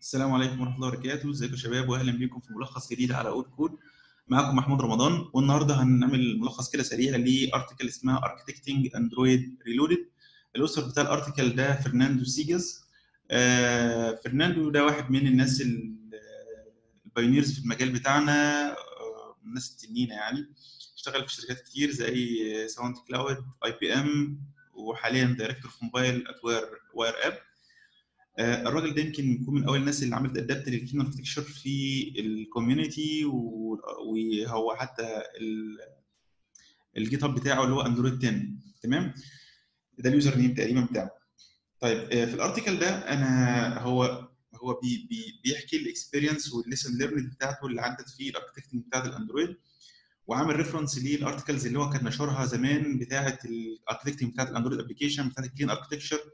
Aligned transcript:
السلام 0.00 0.32
عليكم 0.32 0.60
ورحمة 0.60 0.76
الله 0.76 0.88
وبركاته. 0.88 1.30
ازيكم 1.30 1.52
يا 1.52 1.58
شباب؟ 1.58 1.88
واهلا 1.88 2.12
بيكم 2.12 2.40
في 2.40 2.52
ملخص 2.52 2.90
جديد 2.90 3.12
على 3.12 3.28
odd 3.28 3.44
code 3.44 3.76
معاكم 4.28 4.56
محمود 4.56 4.80
رمضان. 4.82 5.28
والنهاردة 5.32 5.74
هنعمل 5.82 6.38
ملخص 6.40 6.70
كده 6.70 6.82
سريع 6.82 7.16
ل 7.16 7.25
article 7.25 7.88
اسمها 7.88 8.18
architecting 8.24 8.88
Android 8.96 9.58
reloaded 9.66 10.08
ال 10.56 10.61
author 10.61 10.88
بتاع 10.88 11.02
ال 11.02 11.09
article 11.09 11.56
ده 11.56 11.80
فرناندو 11.80 12.24
سيخاس. 12.24 12.84
آه 13.30 14.20
فرناندو 14.24 14.70
ده 14.70 14.84
واحد 14.84 15.10
من 15.10 15.26
الناس 15.26 15.62
ال 17.06 17.11
pioneers 17.11 17.52
في 17.54 17.64
المجال 17.64 17.92
بتاعنا. 17.92 18.70
آه 18.72 19.36
الناس 19.44 19.70
التنينه 19.70 20.14
يعني. 20.14 20.52
اشتغل 20.96 21.28
في 21.28 21.34
شركات 21.34 21.60
كتير 21.60 21.90
زي 21.90 22.68
SoundCloud 22.68 23.44
IBM 23.64 24.40
وحاليا 24.74 25.24
director 25.24 25.70
في 25.70 25.84
mobile 25.84 26.28
at 26.28 26.39
Wire 26.39 26.62
Wire 26.94 27.14
app 27.26 27.38
الراجل 28.38 28.94
ده 28.94 29.02
يمكن 29.02 29.32
يكون 29.42 29.54
من 29.54 29.64
أول 29.64 29.78
الناس 29.78 30.02
اللي 30.02 30.16
عملت 30.16 30.36
adapt 30.38 30.68
لل 30.68 30.77
clean 30.77 31.00
architecture 31.00 31.42
في 31.42 32.12
ال 32.18 32.29
community 32.29 33.24
وهو 33.24 34.74
حتى 34.76 35.22
ال 36.96 37.24
GitHub 37.24 37.34
بتاعه 37.34 37.64
اللي 37.64 37.74
هو 37.74 37.80
android10 37.80 38.42
تمام؟ 38.82 39.14
ده 39.98 40.08
ال 40.10 40.36
username 40.36 40.54
تقريبا 40.54 40.80
بتاعه. 40.80 41.10
طيب 41.80 42.08
في 42.08 42.34
ال 42.34 42.40
article 42.40 42.78
ده 42.78 42.88
أنا 42.88 43.78
هو 43.78 44.28
هو 44.54 44.80
بي 44.82 45.06
بي 45.10 45.40
بيحكي 45.44 45.76
ال 45.76 45.83
experience 45.83 46.52
وال 46.52 46.64
lesson 46.64 46.98
learning 46.98 47.32
بتاعته 47.32 47.66
اللي 47.66 47.80
عدت 47.80 48.08
فيه 48.08 48.30
ال 48.30 48.34
architecting 48.34 48.82
بتاعت 48.86 49.06
ال 49.06 49.12
Android 49.12 49.56
وعامل 50.26 50.56
reference 50.56 50.98
لل 50.98 51.12
articles 51.12 51.66
اللي 51.66 51.78
هو 51.78 51.90
كان 51.90 52.04
نشرها 52.04 52.46
زمان 52.46 52.98
بتاعة 52.98 53.38
ال 53.44 53.51
architecting 53.51 54.32
بتاعت 54.32 54.50
ال 54.50 54.54
Android 54.54 54.80
application 54.80 55.28
بتاعت 55.28 55.46
ال 55.46 55.50
clean 55.50 55.70
architecture 55.70 56.16
آه 56.16 56.30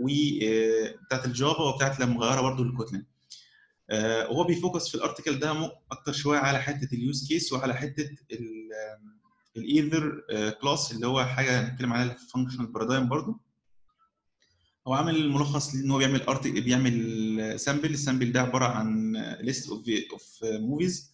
وبتاعت 0.00 1.24
ال 1.26 1.33
Java 1.33 1.62
وبتاعت 1.62 2.00
لما 2.00 2.14
مغيرة 2.14 2.40
برضه 2.40 2.64
لل 2.64 2.74
Kotlin 2.74 3.06
آه 3.90 4.30
وهو 4.30 4.44
بي 4.44 4.57
focus 4.57 4.88
في 4.88 4.94
ال 4.94 4.99
article 4.99 5.38
ده 5.38 5.72
أكتر 5.92 6.12
شوية 6.12 6.38
على 6.38 6.62
حتة 6.62 6.94
ال 6.94 7.02
use 7.02 7.28
case 7.28 7.52
وعلى 7.52 7.74
حتة 7.74 8.10
ال 9.56 9.65
Either 9.65 10.22
class 10.62 10.92
اللي 10.92 11.06
هو 11.06 11.24
حاجة 11.24 11.60
هنتكلم 11.60 11.92
عليها 11.92 12.14
في 12.14 12.26
functional 12.34 12.66
paradigm 12.66 13.08
برضه 13.08 13.40
هو 14.88 14.92
عامل 14.94 15.16
الملخص 15.16 15.74
إن 15.74 15.90
هو 15.90 15.98
بيعمل 15.98 16.22
art 16.22 16.46
بيعمل 16.48 17.60
sample 17.60 17.90
ال 17.94 17.99
sample 17.99 18.32
ده 18.32 18.40
عبارة 18.40 18.64
عن 18.64 19.16
list 19.40 19.70
of 19.70 20.38
movies 20.42 21.12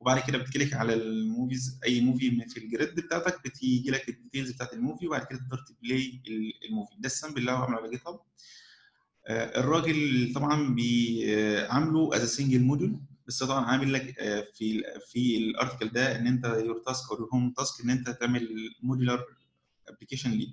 وبعد 0.00 0.18
كده 0.28 0.38
بت 0.38 0.48
click 0.48 0.74
على 0.74 0.94
ال 0.94 1.06
movies 1.06 1.80
أي 1.86 2.00
movie 2.00 2.48
في 2.48 2.56
ال 2.56 2.64
grid 2.64 2.94
بتاعتك 2.94 3.40
بتيجي 3.44 3.90
لك 3.90 4.08
ال 4.08 4.13
details 4.13 4.50
بتاعت 4.52 4.72
ال 4.72 4.78
movie 4.78 5.06
وبعد 5.06 5.24
كده 5.26 5.38
تقدر 5.38 5.58
ت 5.68 5.79
play 5.79 6.22
ال 6.68 6.72
movie. 6.72 6.94
ده 6.98 7.06
ال 7.06 7.11
sample 7.11 7.38
اللي 7.38 7.50
هو 7.52 7.56
عامله 7.56 7.78
على 7.78 7.90
GitHub 7.90 8.20
الراجل 9.30 10.32
طبعا 10.34 10.52
عامله 11.68 12.16
as 12.16 12.36
single 12.36 12.60
module 12.62 12.96
بس 13.28 13.42
طبعا 13.42 13.64
عامل 13.64 13.92
لك 13.92 14.14
في 14.54 14.82
في 15.12 15.36
ال 15.36 15.42
article 15.42 15.88
ده 15.88 16.16
إن 16.18 16.26
أنت 16.26 16.44
your 16.44 16.82
task 16.86 17.10
أو 17.12 17.24
home 17.32 17.52
task 17.56 17.84
إن 17.84 17.90
أنت 17.90 18.10
تعمل 18.10 18.48
modular 18.82 19.24
application 19.88 20.30
ليه. 20.30 20.52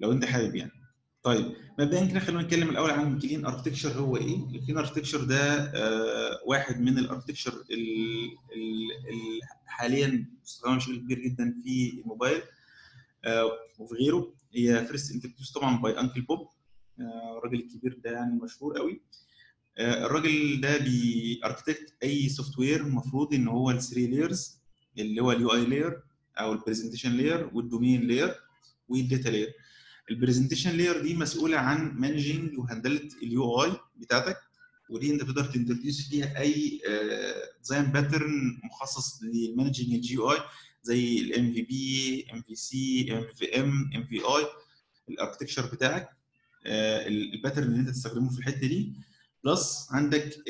لو 0.00 0.12
أنت 0.12 0.24
حابب 0.24 0.54
يعني. 0.56 0.72
طيب 1.22 1.52
مبدئيا 1.78 2.04
كده 2.06 2.20
خلينا 2.20 2.42
نتكلم 2.42 2.68
الأول 2.70 2.90
عن 2.90 3.14
ال 3.16 3.21
clean 3.21 3.46
architecture 3.46 3.90
هو 3.92 4.16
إيه؟ 4.16 4.36
ال 4.54 4.58
clean 4.58 4.78
architecture 4.78 5.24
ده 5.24 5.54
آه 5.74 6.38
واحد 6.46 6.80
من 6.80 6.98
ال 6.98 7.03
architecture 7.03 7.64
اللي 7.70 8.30
حاليا 9.66 10.26
مستخدمة 10.42 10.76
بشكل 10.76 10.96
كبير 10.96 11.18
جدا 11.18 11.54
في 11.64 12.00
الموبايل 12.00 12.42
آه 13.24 13.50
وفي 13.78 13.94
غيره. 13.94 14.34
هي 14.54 14.86
first 14.86 15.12
introduced 15.14 15.52
طبعا 15.52 15.82
by 15.82 16.00
Uncle 16.00 16.20
Bob 16.20 16.48
آه 17.00 17.38
الراجل 17.38 17.60
الكبير 17.60 18.00
ده 18.04 18.10
يعني 18.10 18.40
مشهور 18.42 18.78
قوي. 18.78 19.00
آه 19.78 20.06
الراجل 20.06 20.60
ده 20.60 20.78
بي 20.78 20.99
architect 20.99 21.94
أي 22.02 22.28
software 22.28 22.80
المفروض 22.80 23.34
إن 23.34 23.48
هو 23.48 23.70
ال 23.70 23.76
three 23.76 24.06
layers 24.06 24.58
اللي 24.98 25.20
هو 25.22 25.32
ال 25.32 25.52
UI 25.52 25.64
layer 25.66 26.02
أو 26.38 26.52
ال 26.52 26.57
presentation 26.57 27.12
layer 27.12 27.50
وال 27.54 27.67
domain 27.67 28.08
layer 28.08 28.34
وال 28.88 29.01
data 29.01 29.28
layer 29.28 29.52
ال 30.10 30.15
presentation 30.15 30.76
layer 30.76 31.02
دي 31.02 31.14
مسؤولة 31.14 31.56
عن 31.56 31.94
managing 32.00 32.58
وهندلة 32.58 33.08
ال 33.22 33.64
UI 33.64 33.72
بتاعتك 33.96 34.36
ودي 34.90 35.10
انت 35.12 35.20
تقدر 35.22 35.44
ت 35.44 35.50
introduce 35.50 36.08
فيها 36.08 36.40
أي 36.40 36.80
design 37.58 37.84
pattern 37.84 38.60
مخصص 38.64 39.22
ل 39.22 39.30
managing 39.30 39.94
ال 39.94 40.18
GUI 40.18 40.36
زي 40.82 41.20
الام 41.20 41.52
في 41.52 41.62
بي 41.62 42.26
ام 42.32 42.42
في 42.42 42.54
سي 42.54 43.12
ام 43.12 43.26
في 43.34 43.60
ام 43.60 43.90
ام 43.96 44.04
في 44.06 44.16
اي 44.20 44.46
الاركتكشر 45.08 45.66
بتاعك 45.66 46.08
ال 46.66 46.78
pattern 46.78 47.64
اللي 47.66 47.78
انت 47.80 47.88
تستخدمه 47.90 48.30
في 48.30 48.38
الحتة 48.38 48.66
دي. 48.66 48.92
plus 49.44 49.86
عندك 49.90 50.42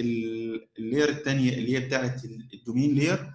ال 0.78 0.83
layer 0.83 1.08
الثانية 1.08 1.52
اللي 1.54 1.72
هي 1.76 1.80
بتاعه 1.80 2.22
ال 2.54 2.60
domain 2.60 2.94
layer 2.94 3.32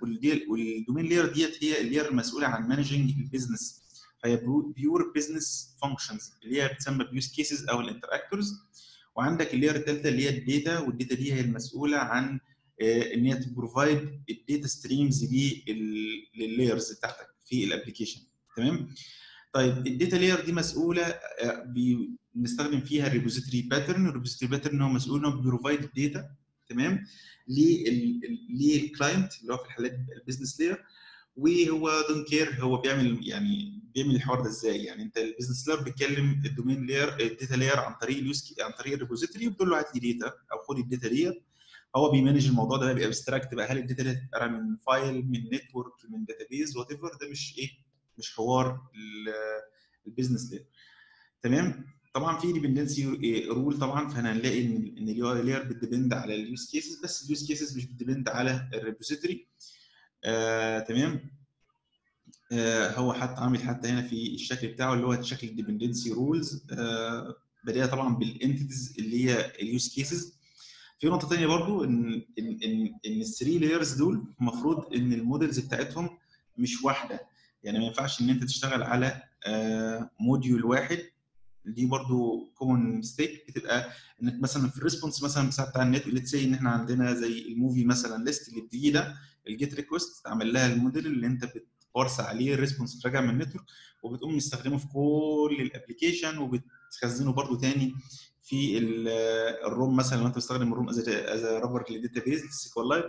وال 0.50 0.64
domain 0.64 1.06
layer 1.06 1.34
ديت 1.34 1.64
هي 1.64 1.82
ال 1.82 1.87
layer 1.87 2.10
المسؤولة 2.12 2.48
عن 2.48 2.68
managing 2.68 3.10
ال 3.12 3.20
business 3.20 3.85
فهي 4.26 4.38
pure 4.76 5.12
business 5.16 5.76
functions 5.82 6.34
اللي 6.44 6.62
هي 6.62 6.68
بتسمى 6.68 7.04
ب 7.12 7.16
use 7.16 7.28
cases 7.28 7.68
أو 7.70 7.82
ال 7.82 7.88
interactors 7.88 8.54
وعندك 9.16 9.54
ال 9.54 9.58
layer 9.58 9.76
الثالثه 9.76 10.10
اللي 10.10 10.24
هي 10.26 10.30
ال 10.38 10.46
data 10.46 10.80
وال 10.80 10.92
data 10.92 11.16
دي 11.16 11.34
هي 11.34 11.40
المسؤولة 11.42 11.98
عن 11.98 12.40
إن 12.82 13.26
هي 13.26 13.36
ت 13.36 13.47
provide 13.47 14.22
ال 14.30 14.38
data 14.38 14.68
streams 14.68 15.34
لل 16.38 16.51
layers 16.51 16.92
بتاعتك 16.92 17.28
في 17.46 17.64
ال 17.64 17.69
application 17.69 18.22
تمام؟ 18.58 18.90
طيب 19.54 19.88
ال 19.88 19.94
data 19.94 20.16
layer 20.16 20.46
دي 20.46 20.52
مسؤولة 20.54 21.20
بنستخدم 22.36 22.82
فيها 22.82 23.08
ال 23.08 23.13
repository 23.13 23.62
pattern 23.62 24.08
ال 24.08 24.12
repository 24.12 24.52
pattern 24.52 24.82
هو 24.82 24.90
مسؤول 24.90 25.20
انه 25.26 25.36
بي 25.36 25.47
provide 25.47 25.84
ال 25.84 25.93
data 25.93 26.30
تمام 26.70 27.06
لل 28.50 28.71
client 28.71 29.34
اللي 29.42 29.54
هو 29.54 29.58
في 29.58 29.66
الحالات 29.66 29.98
ال 30.20 30.24
business 30.24 30.60
layer 30.62 30.84
وهو 31.38 32.02
don't 32.10 32.24
care 32.24 32.56
هو 32.64 32.78
بيعمل 32.78 33.28
يعني 33.28 33.82
بيعمل 33.96 34.16
الحوار 34.16 34.42
ده 34.42 34.50
إزاي؟ 34.50 34.84
يعني 34.84 35.04
أنت 35.04 35.18
البيزنس 35.18 35.68
لاير 35.68 35.82
بيتكلم 35.84 36.42
الدومين 36.46 36.86
لاير 36.86 37.20
الداتا 37.20 37.54
لاير 37.56 37.80
عن 37.80 37.94
طريق 38.02 38.18
اليوز 38.18 38.56
عن 38.60 38.72
طريق 38.72 38.94
الريبوزيتوري 38.94 39.48
وبتقول 39.48 39.70
له 39.70 39.80
هات 39.80 39.96
لي 39.96 40.14
data 40.14 40.34
أو 40.52 40.58
خد 40.68 40.78
ال 40.80 40.86
data 40.86 41.08
ديت. 41.08 41.44
هو 41.96 42.12
بي 42.12 42.21
manage 42.21 42.48
الموضوع 42.48 42.78
ده 42.78 42.88
بيبقى 42.94 43.08
abstract 43.08 43.54
بقى 43.56 43.68
هل 43.72 43.78
ال 43.78 43.83
data 43.83 44.04
دي 44.04 44.20
من 44.50 44.78
file 44.88 45.26
من 45.28 45.40
network 45.54 45.94
من 46.10 46.26
database 46.26 46.78
whatever 46.78 47.18
ده 47.22 47.30
مش 47.30 47.56
إيه؟ 47.58 47.70
مش 48.18 48.36
حوار 48.36 48.80
ال 50.08 50.13
business 50.13 50.52
layer 50.52 50.66
تمام؟ 51.42 51.86
طبعا 52.14 52.40
في 52.40 52.52
dependency 52.52 53.06
rule 53.50 53.80
طبعا 53.80 54.08
فإحنا 54.10 54.32
هنلاقي 54.34 54.66
إن 54.66 55.10
اليو 55.10 55.34
اي 55.34 55.42
لاير 55.42 55.64
بتديبند 55.64 56.14
على 56.14 56.36
اليوز 56.36 56.70
كيسز 56.72 57.00
بس 57.04 57.26
اليوز 57.26 57.48
كيسز 57.48 57.78
مش 57.78 57.86
بتديبند 57.86 58.30
على 58.30 58.70
الريبوزيتوري 58.74 59.48
آه، 60.26 60.80
تمام؟ 60.80 61.30
آه، 62.52 62.92
هو 62.92 63.14
حتى 63.14 63.42
عامل 63.42 63.64
حتى 63.64 63.88
هنا 63.88 64.02
في 64.02 64.36
الشكل 64.36 64.68
بتاعه 64.68 64.94
اللي 64.94 65.06
هو 65.06 65.22
شكل 65.22 65.48
ال 65.48 65.54
dependency 65.54 66.12
rules 66.14 66.66
آه، 66.72 67.36
بدايه 67.64 67.86
طبعا 67.86 68.16
بال 68.16 68.32
entities 68.32 68.96
اللي 69.00 69.26
هي 69.26 69.52
ال 69.62 69.70
use 69.70 69.94
cases 69.96 70.36
في 71.00 71.08
نقطة 71.08 71.30
ثانية 71.30 71.48
برضو 71.48 71.84
ان 71.84 72.26
ان 72.40 72.60
ان, 72.64 73.00
إن 73.06 73.22
ال 73.22 73.28
three 73.28 73.58
layers 73.58 73.94
دول 73.94 74.26
المفروض 74.42 74.94
إن 74.94 75.14
ال 75.14 75.21
models 75.21 75.60
بتاعتهم 75.60 76.10
مش 76.58 76.84
واحدة. 76.84 77.20
يعني 77.64 77.80
ما 77.80 77.86
ينفعش 77.86 78.22
إن 78.22 78.30
أنت 78.30 78.44
تشتغل 78.44 78.84
على 78.84 79.24
موديول 80.20 80.66
واحد 80.66 81.00
دي 81.68 81.86
برضو 81.86 82.46
common 82.56 82.96
mistake 82.96 83.46
بتبقى 83.48 83.90
إنك 84.24 84.42
مثلا 84.42 84.70
في 84.70 84.78
ال 84.78 84.83
response 84.83 85.24
مثلا 85.24 85.50
بتاع 85.70 85.84
ال 85.84 85.90
net 85.90 86.08
let's 86.08 86.32
say 86.32 86.46
إن 86.46 86.54
إحنا 86.54 86.70
عندنا 86.70 87.14
زي 87.14 87.42
ال 87.48 87.54
movie 87.54 87.86
مثلا 87.86 88.24
list 88.24 88.50
اللي 88.50 88.62
بتيجي 88.62 88.92
ده 88.92 89.16
ال 89.48 89.54
get 89.54 89.74
request 89.74 90.24
تعمل 90.26 90.54
لها 90.54 90.74
الموديل 90.74 91.06
اللي 91.08 91.28
أنت 91.28 91.46
بت 91.46 91.67
parse 91.67 92.20
عليه 92.20 92.54
ال 92.54 92.60
response 92.60 93.06
راجع 93.06 93.22
من 93.22 93.30
ال 93.30 93.34
network 93.34 93.66
وبتقوم 94.04 94.36
مستخدمه 94.36 94.78
في 94.78 94.88
كل 94.88 95.58
ال 95.60 95.66
application 95.66 96.38
وبتخزنه 96.38 97.32
برده 97.34 97.60
تاني 97.60 97.94
في 98.44 98.78
ال 99.68 99.74
Room 99.74 99.96
مثلا 99.96 100.20
لو 100.22 100.28
أنت 100.28 100.36
بتستخدم 100.36 100.74
ال 100.74 100.77
Room 100.77 100.90
as 100.90 101.10
wrapper 101.46 101.86
لل 101.90 102.26
database 102.26 102.42
ال 102.42 102.44
SQLite 102.44 103.06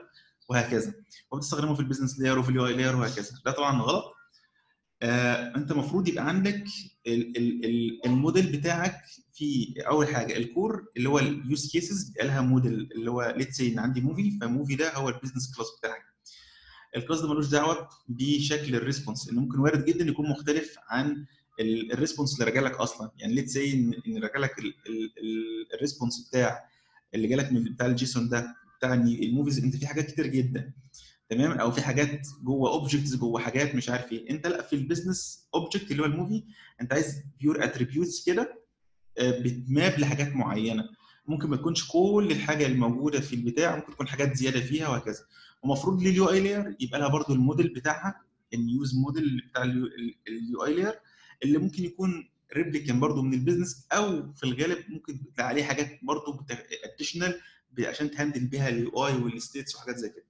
وهكذا. 0.49 0.95
وبتستخدمه 1.31 1.75
في 1.75 1.81
ال 1.81 1.85
business 1.85 2.19
layer 2.21 2.39
وفي 2.39 2.49
ال 2.51 2.67
UI 2.67 2.73
layer 2.77 2.97
وهكذا. 2.97 3.31
ده 3.45 3.53
طبعا 3.53 3.83
غلط. 3.83 4.05
انت 5.03 5.71
المفروض 5.71 6.09
يبقى 6.09 6.29
عندك 6.29 6.65
ال 7.07 7.37
ال 7.37 7.65
ال 7.65 8.07
الموديل 8.07 8.53
بتاعك 8.59 9.01
في 9.33 9.75
اول 9.87 10.09
حاجة 10.09 10.37
ال 10.37 10.47
core 10.47 10.87
اللي 10.97 11.09
هو 11.09 11.19
ال 11.19 11.32
use 11.32 11.71
cases 11.73 12.09
بيبقى 12.11 12.27
لها 12.27 12.41
موديل 12.41 12.73
اللي 12.93 13.11
هو 13.11 13.35
let's 13.37 13.61
إن 13.61 13.79
عندي 13.79 14.01
movie 14.01 14.39
ف 14.41 14.46
movie 14.46 14.75
ده 14.75 14.95
هو 14.95 15.09
ال 15.09 15.14
business 15.14 15.57
class 15.57 15.67
بتاعك. 15.79 16.03
ال 16.97 17.01
class 17.01 17.21
ده 17.21 17.29
ملوش 17.29 17.49
دعوة 17.49 17.89
بشكل 18.09 18.75
ال 18.75 18.81
response 18.81 19.29
إنه 19.29 19.41
ممكن 19.41 19.59
وارد 19.59 19.85
جدا 19.85 20.05
يكون 20.05 20.31
مختلف 20.31 20.77
عن 20.89 21.27
ال 21.61 21.69
response 21.69 22.35
اللي 22.35 22.45
راجع 22.45 22.61
لك 22.61 22.73
أصلا. 22.75 23.11
يعني 23.19 23.35
let's 23.35 23.57
ان 23.57 23.95
إن 24.07 24.19
راجع 24.23 24.39
لك 24.39 24.55
ال 25.75 25.81
response 25.81 26.29
بتاع 26.29 26.69
اللي 27.15 27.29
جالك 27.29 27.53
من 27.53 27.65
بتاع 27.65 27.87
ال 27.87 27.95
JSON 27.95 28.29
ده 28.29 28.57
بتاع 28.79 28.95
ال 28.95 29.05
movies 29.05 29.65
انت 29.65 29.77
في 29.77 29.87
حاجات 29.87 30.11
كتير 30.11 30.27
جدا. 30.27 30.73
تمام؟ 31.29 31.53
أو 31.53 31.71
في 31.71 31.83
حاجات 31.83 32.27
جوه 32.45 32.71
objects 32.71 33.15
جوه 33.17 33.41
حاجات 33.41 33.75
مش 33.75 33.89
عارف 33.91 34.13
إيه. 34.13 34.31
أنت 34.31 34.47
لأ 34.47 34.63
في 34.63 34.73
ال 34.77 34.85
business 34.85 35.49
object 35.55 35.91
اللي 35.91 36.03
هو 36.03 36.07
ال 36.07 36.13
movie 36.13 36.43
أنت 36.81 36.93
عايز 36.93 37.23
pure 37.41 37.65
attributes 37.65 38.25
كده 38.27 38.63
بت 39.21 39.52
map 39.52 39.99
لحاجات 39.99 40.29
معينة. 40.37 40.85
ممكن 41.27 41.49
ما 41.51 41.57
تكونش 41.57 41.89
كل 41.89 42.29
الحاجة 42.31 42.67
الموجودة 42.67 43.21
في 43.21 43.35
البتاع 43.35 43.77
ممكن 43.77 43.93
تكون 43.93 44.09
حاجات 44.09 44.37
زيادة 44.37 44.61
فيها 44.61 44.89
وهكذا. 44.89 45.25
ومفروض 45.63 46.03
لل 46.03 46.31
UI 46.31 46.41
layer 46.41 46.77
يبقى 46.81 47.01
لها 47.01 47.09
برضو 47.09 47.35
الموديل 47.35 47.69
بتاعها 47.75 48.23
ال 48.55 48.65
new 48.65 48.95
model 48.95 49.43
بتاع 49.51 49.63
ال 49.63 50.65
UI 50.67 50.75
layer 50.75 50.95
اللي 51.45 51.59
ممكن 51.59 51.85
يكون 51.85 52.29
replica 52.57 53.01
برضو 53.01 53.23
من 53.23 53.35
ال 53.35 53.41
business 53.41 53.87
أو 53.93 54.33
في 54.33 54.45
الغالب 54.45 54.85
ممكن 54.91 55.21
عليه 55.39 55.65
حاجات 55.65 55.99
برضو 56.03 56.45
additional 56.95 57.41
عشان 57.79 58.11
ت 58.11 58.16
handle 58.16 58.47
بيها 58.47 58.69
ال 58.69 59.07
UI 59.07 59.17
وال 59.17 59.31
states 59.31 59.75
وحاجات 59.77 59.97
زي 59.97 60.09
كده. 60.09 60.26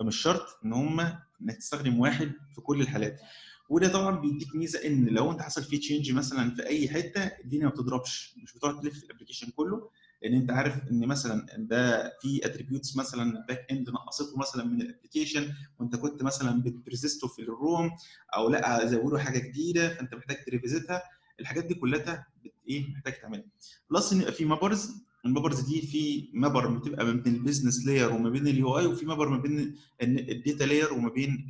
فمش 0.00 0.16
شرط 0.16 0.58
إن 0.64 0.72
هم 0.72 1.00
انك 1.00 1.56
تستخدم 1.58 2.00
واحد 2.00 2.32
في 2.54 2.60
كل 2.60 2.80
الحالات. 2.80 3.20
وده 3.68 3.88
طبعا 3.88 4.20
بيديك 4.20 4.56
ميزة 4.56 4.86
إن 4.86 5.04
لو 5.06 5.30
أنت 5.32 5.42
حصل 5.42 5.62
فيه 5.64 5.78
change 5.78 6.12
مثلا 6.12 6.54
في 6.54 6.66
أي 6.66 6.88
حتة 6.88 7.22
الدنيا 7.24 7.64
ما 7.64 7.70
بتضربش. 7.70 8.34
مش 8.42 8.54
بتقعد 8.54 8.80
تلف 8.80 9.04
ال 9.04 9.08
application 9.08 9.50
كله 9.50 9.90
لأن 10.22 10.34
أنت 10.34 10.50
عارف 10.50 10.88
إن 10.90 11.06
مثلا 11.06 11.46
ده 11.58 12.12
في 12.22 12.46
attributes 12.46 12.96
مثلا 12.96 13.44
backend 13.48 13.90
نقصته 13.90 14.38
مثلا 14.38 14.64
من 14.64 14.82
ال 14.82 14.88
application 14.88 15.52
وأنت 15.78 15.96
كنت 15.96 16.22
مثلا 16.22 16.62
بت 16.62 16.75
persist 16.75 17.21
ه 17.21 17.28
في 17.28 17.42
ال 17.42 17.52
Room 17.52 17.90
أو 18.36 18.48
لأ 18.48 18.86
زودوا 18.86 19.18
حاجة 19.18 19.38
جديدة 19.38 19.94
فأنت 19.94 20.14
محتاج 20.14 20.44
ت 20.44 20.50
persist 20.50 20.90
ها. 20.90 21.02
الحاجات 21.40 21.64
دي 21.64 21.74
كلها 21.74 22.26
إيه 22.68 22.90
محتاج 22.92 23.12
تعملها. 23.20 23.44
plus 23.90 24.12
إن 24.12 24.20
يبقى 24.20 24.32
في 24.32 24.44
mappers 24.44 25.04
ال 25.24 25.29
mappers 25.29 25.60
دي 25.60 25.80
في 25.82 26.28
mapper 26.32 26.66
بتبقى 26.78 27.04
ما 27.06 27.12
بين 27.12 27.34
ال 27.34 27.40
business 27.40 27.86
layer 27.86 28.12
وما 28.12 28.30
بين 28.30 28.46
ال 28.46 28.78
UI 28.78 28.86
وفي 28.86 29.06
mapper 29.06 29.28
ما 29.28 29.38
بين 29.38 29.76
ال 30.02 30.14
data 30.14 30.64
layer 30.64 30.92
وما 30.92 31.08
بين 31.10 31.46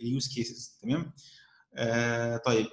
ال 0.00 0.07
use 0.07 0.28
cases 0.34 0.78
تمام؟ 0.82 1.12
آه 1.74 2.36
طيب. 2.36 2.66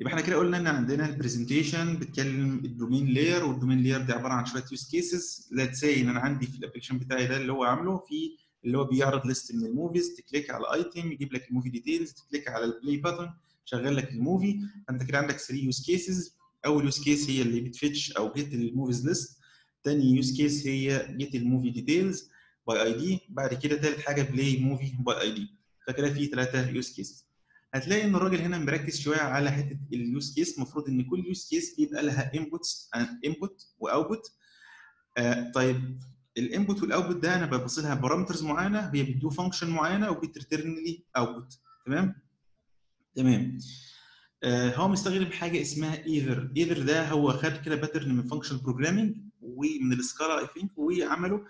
يبقى 0.00 0.12
إحنا 0.12 0.20
كده 0.26 0.36
قلنا 0.36 0.56
إن 0.58 0.66
عندنا 0.66 1.08
ال 1.08 1.15
presentation 1.15 1.96
بتكلم 1.98 2.62
ال 2.64 2.70
domain 2.70 3.06
layer 3.06 3.44
وال 3.44 3.54
domain 3.54 3.82
layer 3.82 4.00
دي 4.02 4.12
عبارة 4.12 4.32
عن 4.32 4.46
شوية 4.46 4.64
use 4.72 4.88
cases 4.90 5.48
let's 5.52 5.80
say 5.80 6.00
إن 6.00 6.08
أنا 6.08 6.20
عندي 6.20 6.46
في 6.46 6.58
ال 6.58 6.61
application 6.61 6.98
بتاعي 6.98 7.26
ده 7.26 7.36
اللي 7.36 7.52
هو 7.52 7.64
عامله 7.64 7.98
في 7.98 8.36
اللي 8.64 8.78
هو 8.78 8.84
بيعرض 8.84 9.26
list 9.26 9.54
من 9.54 9.66
ال 9.66 9.73
movies 9.73 10.14
ت 10.14 10.20
click 10.20 10.50
على 10.50 10.72
item 10.74 11.12
يجيب 11.12 11.32
لك 11.32 11.48
ال 11.48 11.51
movie 11.51 11.68
details 11.68 12.12
ت 12.12 12.18
click 12.18 12.48
على 12.48 12.64
ال 12.64 12.70
play 12.70 12.96
button 12.96 13.30
شغل 13.64 13.96
لك 13.96 14.10
ال 14.12 14.19
movie. 14.19 14.60
فأنت 14.88 15.02
كده 15.02 15.18
عندك 15.18 15.36
3 15.38 15.54
use 15.64 15.82
cases 15.86 16.36
أول 16.66 16.84
use 16.84 17.00
case 17.04 17.30
هي 17.30 17.42
اللي 17.42 17.60
بت 17.60 17.75
fetch 17.75 18.12
أو 18.12 18.32
get 18.32 18.54
ال 18.54 18.62
movies 18.62 19.08
list 19.08 19.38
ثاني 19.84 20.04
use 20.16 20.36
case 20.36 20.66
هي 20.66 21.14
get 21.16 21.34
ال 21.34 21.70
movie 21.70 22.30
details 22.66 22.82
by 22.82 22.92
ID 22.92 23.20
بعد 23.28 23.54
كده 23.54 23.76
ثالث 23.76 24.00
حاجة 24.00 24.22
play 24.22 24.56
movie 24.56 24.92
by 24.98 25.20
ID 25.20 25.48
فكده 25.86 26.12
في 26.14 26.26
ثلاثة 26.26 26.70
use 26.70 26.92
cases 26.92 27.24
هتلاقي 27.74 28.04
إن 28.04 28.14
الراجل 28.14 28.38
هنا 28.38 28.58
مركز 28.58 29.00
شوية 29.00 29.18
على 29.20 29.50
حتة 29.50 29.78
ال 29.92 30.03
use 30.03 30.34
case 30.34 30.56
المفروض 30.56 30.88
إن 30.88 31.02
كل 31.04 31.24
use 31.26 31.48
case 31.50 31.76
بيبقى 31.76 32.02
لها 32.02 32.34
inputs 32.34 32.90
input 33.26 33.62
و 33.78 33.84
output 33.84 34.22
طيب 35.54 36.00
ال 36.38 36.45
input 36.45 36.82
وال 36.82 36.91
output 36.91 37.16
ده 37.16 37.36
أنا 37.36 37.46
ببص 37.46 37.78
لها 37.78 37.94
parameters 37.94 38.42
معينة. 38.42 38.90
هي 38.94 39.02
بت 39.02 39.16
do 39.16 39.30
function 39.30 39.70
معينة 39.70 40.10
وبت 40.10 40.31
return 40.31 40.74
لي 40.74 41.04
output 41.16 41.58
تمام؟ 41.86 42.14
تمام. 43.14 43.58
هو 44.44 44.88
مستخدم 44.88 45.24
حاجة 45.26 45.60
اسمها 45.62 46.04
Either. 46.06 46.50
Either 46.56 46.82
ده 46.82 47.08
هو 47.08 47.32
خد 47.32 47.56
كده 47.64 47.76
pattern 47.76 48.14
من 48.14 48.22
function 48.22 48.58
programming 48.58 49.16
ومن 49.42 49.92
ال 49.92 50.00
Scala 50.00 50.38
I 50.40 50.46
think 50.54 50.70
وعمله. 50.78 51.44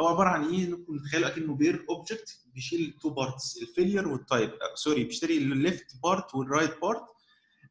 هو 0.00 0.06
عبارة 0.06 0.28
عن 0.28 0.44
إيه؟ 0.54 0.70
ممكن 0.70 0.96
نتخيله 0.96 1.26
أكنه 1.28 1.54
pair 1.54 1.84
object 1.88 2.40
بيشيل 2.54 2.94
تو 3.02 3.10
بارتس 3.10 3.62
الفيلير 3.62 4.08
والتايب 4.08 4.50
سوري 4.74 5.04
بيشتري 5.04 5.36
الليفت 5.38 5.96
بارت 6.02 6.34
والرايت 6.34 6.70
بارت 6.82 7.02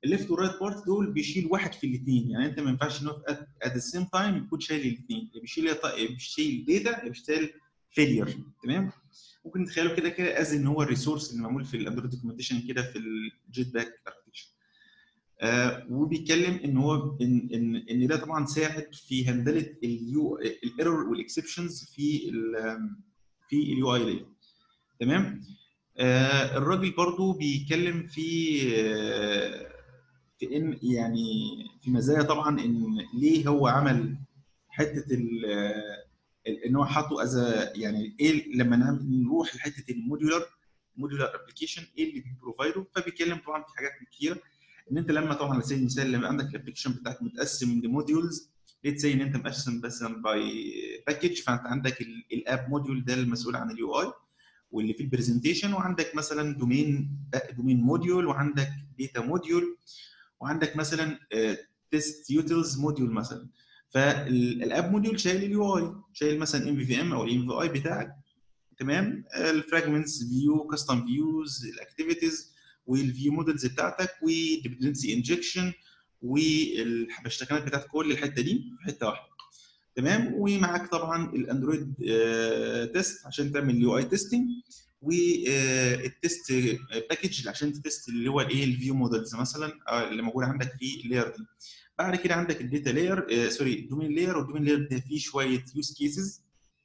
الليفت 0.03 0.31
والرايت 0.31 0.59
بارت 0.59 0.85
دول 0.85 1.11
بيشيل 1.13 1.47
واحد 1.51 1.73
في 1.73 1.87
الاثنين 1.87 2.29
يعني 2.31 2.45
أنت 2.45 2.59
ما 2.59 2.69
ينفعش 2.69 3.01
إنه 3.01 3.11
at 3.27 3.73
the 3.73 3.79
same 3.79 4.03
time 4.03 4.37
يكون 4.37 4.59
شايل 4.59 4.87
الاثنين 4.87 5.31
بيشيل 5.41 5.75
بيشيل 6.09 6.65
data 6.83 7.07
بيشيل 7.07 7.53
failure 7.91 8.37
تمام؟ 8.63 8.91
ممكن 9.45 9.61
نتخيله 9.61 9.95
كده 9.95 10.09
كده 10.09 10.41
as 10.41 10.53
ان 10.53 10.67
هو 10.67 10.81
ال 10.83 10.88
Resource 10.88 11.31
اللي 11.31 11.43
معمول 11.43 11.65
في 11.65 11.77
ال 11.77 11.81
Android 11.81 12.11
documentation 12.11 12.67
كده 12.67 12.81
في 12.81 12.99
ال 13.47 13.73
Jetpack 13.73 13.93
آه 15.41 15.85
وبيتكلم 15.89 16.59
إن 16.65 16.77
هو 16.77 17.17
إن 17.21 17.49
إن 17.53 17.75
إن 17.75 18.07
ده 18.07 18.17
طبعا 18.17 18.45
ساعد 18.45 18.87
في 18.93 19.27
handle 19.29 19.75
ة 19.83 20.01
ال 20.01 20.19
U 20.19 20.37
ال 20.63 21.09
error 21.09 21.31
وال 21.31 21.40
exceptions 21.40 21.83
في 21.95 22.31
في 23.49 23.55
ال 23.73 23.95
UI 23.95 24.03
layer 24.03 24.25
تمام؟ 24.99 25.41
آه 25.97 26.57
الراجل 26.57 26.91
برضو 26.91 27.33
بيتكلم 27.33 28.07
في 28.07 28.59
آه 28.77 29.69
في 30.39 30.57
إن 30.57 30.79
يعني 30.83 31.25
في 31.81 31.91
مزايا 31.91 32.21
طبعا 32.23 32.59
إن 32.59 32.97
ليه 33.13 33.47
هو 33.47 33.67
عمل 33.67 34.17
حتة 34.69 35.13
ال 35.13 35.45
إن 36.65 36.75
هو 36.75 36.85
حاطه 36.85 37.23
as 37.23 37.35
يعني 37.75 38.15
إيه 38.19 38.55
لما 38.55 38.99
نروح 39.03 39.55
لحتة 39.55 39.91
ال 39.91 39.97
modular 39.97 40.41
modular 40.97 41.35
application 41.43 41.83
إيه 41.97 42.09
اللي 42.09 42.19
بي 42.21 42.33
provide 42.33 42.74
ه؟ 42.74 42.85
فبيتكلم 42.95 43.37
طبعا 43.37 43.63
في 43.63 43.77
حاجات 43.77 43.91
كتيرة. 44.11 44.37
إن 44.91 44.97
أنت 44.97 45.11
لما 45.11 45.33
طبعا 45.33 45.53
على 45.53 45.61
سبيل 45.63 45.77
المثال 45.79 46.11
لما 46.11 46.27
عندك 46.27 46.49
ال 46.49 46.53
application 46.53 46.91
بتاعك 46.91 47.23
متقسم 47.23 47.81
ل 47.83 47.91
modules 47.91 48.49
let's 48.83 49.01
say 49.01 49.13
إن 49.13 49.21
أنت 49.21 49.35
مقسم 49.35 49.81
مثلا 49.83 50.21
by 50.21 50.73
package 51.07 51.33
فأنت 51.41 51.61
عندك 51.65 52.01
ال 52.33 52.42
app 52.42 52.69
module 52.69 53.05
ده 53.05 53.13
المسؤول 53.13 53.55
عن 53.55 53.71
ال 53.71 54.01
UI 54.01 54.11
واللي 54.71 54.93
في 54.93 55.03
ال 55.03 55.08
presentation 55.08 55.73
وعندك 55.73 56.15
مثلا 56.15 56.53
domain 56.55 57.17
domain 57.57 57.81
module 57.81 58.25
وعندك 58.25 58.69
data 58.99 59.21
module 59.21 59.77
وعندك 60.41 60.75
مثلا 60.75 61.19
test 61.91 62.29
utils 62.31 62.79
module 62.79 63.11
مثلا. 63.11 63.47
فال 63.89 64.30
app 64.30 64.91
module 64.91 65.19
شايل 65.19 65.43
ال 65.43 65.77
UI 65.77 65.93
شايل 66.13 66.39
مثلا 66.39 66.69
MVVM 66.69 67.13
أو 67.13 67.23
ال 67.23 67.47
MVI 67.47 67.67
بتاعك 67.79 68.15
تمام؟ 68.77 69.23
ال 69.35 69.44
fragments 69.44 70.23
view 70.23 70.67
custom 70.67 71.05
views 71.05 71.65
ال 71.73 71.80
activities 71.80 72.48
وال 72.89 73.03
view 73.03 73.31
models 73.31 73.65
بتاعتك 73.65 74.09
وال 74.23 74.38
dependency 74.38 75.13
injection 75.13 75.73
والاشتغالات 76.21 77.63
بتاعت 77.67 77.85
كل 77.91 78.11
الحتة 78.11 78.41
دي 78.41 78.63
في 78.79 78.85
حتة 78.85 79.07
واحدة. 79.07 79.29
تمام؟ 79.95 80.33
ومعاك 80.33 80.91
طبعا 80.91 81.33
ال 81.35 81.42
Android 81.42 81.93
test 82.93 83.25
عشان 83.25 83.51
تعمل 83.51 83.75
ال 83.75 83.97
UI 83.97 84.03
testing 84.03 84.47
وال 85.01 85.51
test 85.51 86.51
package 87.09 87.47
عشان 87.47 87.73
ت 87.73 87.80
test 87.80 88.09
اللي 88.09 88.29
هو 88.29 88.41
الإيه 88.41 88.63
ال 88.63 88.69
view 88.69 88.93
models 88.93 89.35
مثلا 89.35 89.71
اللي 90.09 90.21
موجود 90.21 90.43
عندك 90.43 90.71
في 90.79 91.01
ال 91.05 91.09
layer 91.09 91.27
دي. 91.37 91.43
بعد 91.99 92.15
كده 92.15 92.35
عندك 92.35 92.61
ال 92.61 92.67
data 92.67 92.89
layer 92.89 93.49
sorry 93.49 93.73
ال 93.73 93.79
domain 93.79 94.11
layer 94.15 94.37
وال 94.37 94.44
domain 94.44 94.63
layer 94.63 94.87
ده 94.91 94.99
فيه 94.99 95.19
شوية 95.19 95.65
use 95.75 95.93
cases 95.97 96.41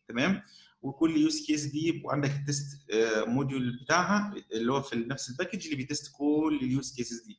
تمام؟ 0.09 0.43
وكل 0.85 1.17
use 1.17 1.47
case 1.47 1.65
دي 1.65 1.89
يبقى 1.89 2.15
عندك 2.15 2.31
ال 2.31 2.40
test 2.40 2.79
module 3.27 3.79
بتاعها 3.85 4.35
اللي 4.53 4.73
هو 4.73 4.83
في 4.83 4.97
نفس 4.97 5.31
ال 5.31 5.35
package 5.35 5.65
اللي 5.65 5.77
بي 5.77 5.89
test 5.89 6.13
كل 6.19 6.59
ال 6.63 6.71
use 6.71 6.95
cases 6.97 7.23
دي. 7.27 7.39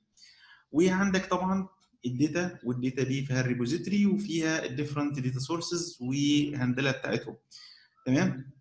وعندك 0.71 1.25
طبعا 1.25 1.67
ال 2.05 2.16
data 2.16 2.59
وال 2.63 2.77
data 2.77 3.03
دي 3.03 3.25
فيها 3.25 3.41
ال 3.41 3.47
repository 3.47 4.05
وفيها 4.05 4.65
ال 4.65 4.71
different 4.71 5.19
data 5.19 5.39
sources 5.39 5.97
و 6.01 6.13
handle 6.13 6.80
ة 6.80 6.91
بتاعتهم. 6.91 7.35
تمام؟ 8.05 8.51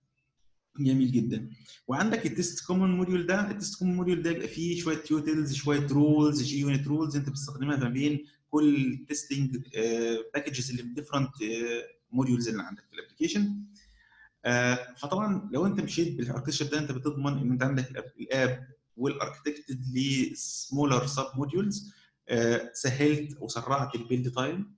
جميل 0.81 1.13
جدا. 1.13 1.51
وعندك 1.89 2.27
ال 2.27 2.35
test 2.35 2.67
common 2.67 2.91
module 2.91 3.27
ده 3.27 3.51
ال 3.51 3.56
test 3.56 3.79
common 3.79 3.95
module 3.97 4.23
ده 4.23 4.31
يبقى 4.31 4.49
فيه 4.49 4.81
شوية 4.81 5.03
utils 5.11 5.55
شوية 5.55 5.87
rules 5.87 6.43
JUnit 6.43 6.87
rules 6.87 7.17
انت 7.17 7.29
بتستخدمها 7.29 7.77
ما 7.77 7.89
بين 7.89 8.27
كل 8.51 8.77
ال 8.93 9.01
testing 9.01 9.57
packages 10.35 10.71
اللي 10.71 10.83
في 10.83 10.89
ال 10.89 10.93
different 10.93 11.31
modules 12.13 12.49
اللي 12.49 12.63
عندك 12.63 12.85
في 12.91 12.95
ال 12.95 12.99
application 12.99 13.41
آه 13.41 13.84
فطبعا 14.97 15.49
لو 15.53 15.67
أنت 15.67 15.81
مشيت 15.81 16.17
بال 16.17 16.24
architecture 16.24 16.65
ده 16.67 16.79
أنت 16.79 16.93
بتضمن 16.93 17.39
إن 17.39 17.51
أنت 17.51 17.63
عندك 17.63 17.91
ال 18.21 18.32
app 18.32 18.67
وال 18.97 19.10
architected 19.10 19.81
ل 19.97 20.10
smaller 20.11 21.07
sub 21.07 21.27
modules 21.35 21.93
آه 22.29 22.71
سهلت 22.75 23.37
وسرعت 23.41 23.95
ال 23.95 24.01
build 24.01 24.31
time 24.33 24.75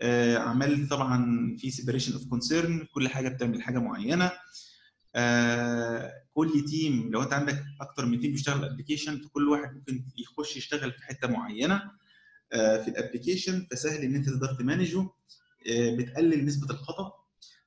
آه 0.00 0.36
عملت 0.38 0.90
طبعا 0.90 1.56
في 1.58 1.70
separation 1.70 2.12
of 2.12 2.24
concern 2.26 2.86
كل 2.94 3.08
حاجة 3.08 3.28
بتعمل 3.28 3.62
حاجة 3.62 3.78
معينة. 3.78 4.32
كل 6.34 6.64
team 6.70 7.10
لو 7.12 7.22
أنت 7.22 7.32
عندك 7.32 7.64
أكتر 7.80 8.06
من 8.06 8.20
team 8.20 8.32
بيشتغل 8.32 8.64
application 8.64 9.20
كل 9.32 9.48
واحد 9.48 9.74
ممكن 9.74 10.04
يخش 10.18 10.56
يشتغل 10.56 10.92
في 10.92 11.02
حتة 11.02 11.28
معينة 11.28 11.82
في 12.52 12.88
ال 12.88 12.94
application 12.94 13.66
فسهل 13.70 14.02
إن 14.02 14.14
أنت 14.14 14.28
تقدر 14.28 14.54
ت 14.54 14.60
manage 14.60 14.96
ه. 14.96 15.08
بتقلل 15.70 16.44
نسبة 16.44 16.70
الخطأ. 16.70 17.12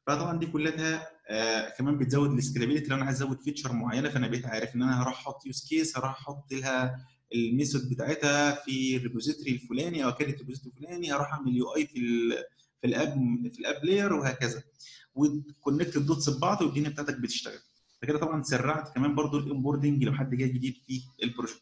فطبعا 0.07 0.39
دي 0.39 0.45
كلها 0.45 1.07
آه 1.29 1.69
كمان 1.69 1.97
بتزود 1.97 2.31
ال 2.31 2.36
scalability 2.36 2.89
لو 2.89 2.95
أنا 2.95 3.05
عايز 3.05 3.21
أزود 3.21 3.41
feature 3.41 3.73
معينة 3.73 4.09
فأنا 4.09 4.27
بقيت 4.27 4.45
عارف 4.45 4.75
إن 4.75 4.81
أنا 4.81 5.01
هروح 5.03 5.13
أحط 5.19 5.45
use 5.45 5.67
case 5.69 5.97
هروح 5.97 6.09
أحط 6.11 6.53
لها 6.53 7.05
ال 7.35 7.43
method 7.43 7.89
بتاعتها 7.89 8.55
في 8.65 8.95
ال 8.95 9.00
repository 9.00 9.51
الفلاني 9.51 10.05
أو 10.05 10.11
كانت 10.11 10.33
ال 10.35 10.39
repository 10.39 10.75
الفلاني 10.77 11.13
هروح 11.13 11.33
أعمل 11.33 11.55
UI 11.55 11.87
في 11.87 11.99
ال 11.99 12.33
في 12.81 12.87
ال 12.87 12.94
app 12.94 13.13
في 13.53 13.59
ال 13.59 13.66
app 13.66 13.85
layer 13.85 14.13
وهكذا. 14.13 14.63
وت 15.15 15.33
connect 15.33 15.97
ال 15.97 16.03
dots 16.03 16.29
ببعض 16.29 16.61
والدنيا 16.61 16.89
بتاعتك 16.89 17.19
بتشتغل. 17.19 17.59
فكده 18.01 18.17
طبعا 18.17 18.43
سرعت 18.43 18.95
كمان 18.95 19.15
برضو 19.15 19.37
ال 19.39 19.45
onboarding 19.45 20.03
لو 20.03 20.13
حد 20.13 20.35
جاي 20.35 20.49
جديد 20.49 20.73
في 20.87 21.01
ال 21.23 21.27
project. 21.27 21.61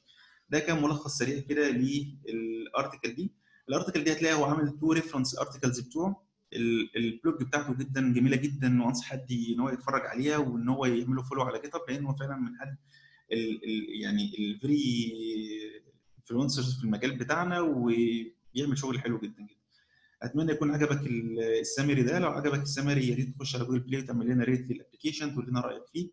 ده 0.49 0.59
كان 0.59 0.81
ملخص 0.81 1.17
سريع 1.17 1.39
كده 1.39 1.69
لل 1.69 2.01
article 2.01 3.15
دي. 3.15 3.31
ال 3.69 3.73
article 3.73 4.03
دي 4.03 4.11
هتلاقي 4.13 4.35
هو 4.35 4.45
عامل 4.45 4.79
to 4.79 4.91
reference 4.91 5.37
articles 5.39 5.79
بتوعه. 5.79 6.22
ال 6.95 7.05
blog 7.05 7.43
بتاعته 7.43 7.73
جدا 7.73 8.13
جميلة 8.13 8.35
جدا 8.35 8.83
وأنصح 8.83 9.05
حد 9.05 9.31
إن 9.31 9.59
هو 9.59 9.69
يتفرج 9.69 10.05
عليها 10.05 10.37
وإن 10.37 10.69
هو 10.69 10.85
يعمل 10.85 11.15
له 11.15 11.23
follow 11.23 11.41
على 11.41 11.59
GitHub 11.61 11.81
لأن 11.89 12.05
هو 12.05 12.15
فعلا 12.15 12.35
من 12.37 12.57
حد 12.59 12.77
ال 13.31 13.63
ال 13.63 14.01
يعني 14.01 14.35
ال 14.39 14.54
very 14.54 15.13
influencers 16.19 16.77
في 16.79 16.83
المجال 16.83 17.17
بتاعنا 17.17 17.59
وبيعمل 17.59 18.77
شغل 18.77 18.99
حلو 18.99 19.17
جدا 19.17 19.41
جدا. 19.43 19.63
أتمنى 20.23 20.51
يكون 20.51 20.71
عجبك 20.71 21.07
ال 21.07 21.19
summary 21.19 22.03
ده. 22.03 22.19
لو 22.19 22.29
عجبك 22.29 22.61
ال 22.61 22.67
summary 22.67 23.07
يا 23.07 23.15
ريت 23.15 23.35
تخش 23.35 23.55
على 23.55 23.65
Google 23.65 23.79
Play 23.79 24.01
وتعمل 24.01 24.27
لنا 24.27 24.43
rate 24.43 24.71
لل 24.71 24.81
application 24.81 25.33
تقول 25.33 25.47
لنا 25.49 25.61
رأيك 25.61 25.83
فيه. 25.93 26.09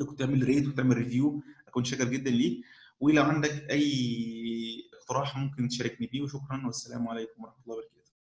ممكن 0.00 0.16
تعمل 0.16 0.42
rate 0.42 0.66
وتعمل 0.66 0.96
review 0.96 1.42
أكون 1.68 1.84
شاكر 1.84 2.08
جدا 2.08 2.30
ليه 2.30 2.62
ولو 3.00 3.22
عندك 3.22 3.70
أي 3.70 4.90
اقتراح 4.94 5.36
ممكن 5.36 5.68
تشاركني 5.68 6.06
فيه. 6.08 6.20
وشكرا 6.22 6.66
والسلام 6.66 7.08
عليكم 7.08 7.42
ورحمة 7.42 7.62
الله 7.64 7.74
وبركاته. 7.76 7.91